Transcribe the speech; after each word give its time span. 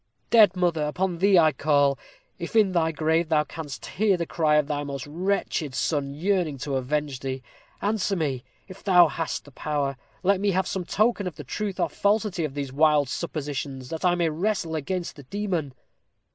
Dead 0.31 0.55
mother! 0.55 0.81
upon 0.85 1.19
thee 1.19 1.37
I 1.37 1.51
call. 1.51 1.99
If 2.39 2.55
in 2.55 2.71
thy 2.71 2.91
grave 2.91 3.29
thou 3.29 3.43
canst 3.43 3.85
hear 3.85 4.17
the 4.17 4.25
cry 4.25 4.55
of 4.55 4.65
thy 4.65 4.83
most 4.83 5.05
wretched 5.05 5.75
son, 5.75 6.15
yearning 6.15 6.57
to 6.65 6.75
avenge 6.75 7.19
thee 7.19 7.43
answer 7.83 8.15
me, 8.15 8.43
if 8.67 8.83
thou 8.83 9.07
hast 9.09 9.45
the 9.45 9.51
power. 9.51 9.95
Let 10.23 10.41
me 10.41 10.49
have 10.57 10.65
some 10.65 10.85
token 10.85 11.27
of 11.27 11.35
the 11.35 11.43
truth 11.43 11.79
or 11.79 11.87
falsity 11.87 12.43
of 12.43 12.55
these 12.55 12.73
wild 12.73 13.09
suppositions, 13.09 13.89
that 13.89 14.03
I 14.03 14.15
may 14.15 14.29
wrestle 14.29 14.73
against 14.73 15.17
this 15.17 15.25
demon. 15.29 15.71